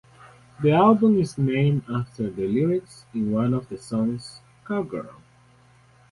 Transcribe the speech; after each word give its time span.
The 0.63 0.71
album 0.71 1.19
is 1.19 1.37
named 1.37 1.83
after 1.87 2.27
the 2.31 2.47
lyrics 2.47 3.05
in 3.13 3.31
one 3.31 3.53
of 3.53 3.69
the 3.69 3.77
songs, 3.77 4.41
"Cowgirl". 4.67 5.21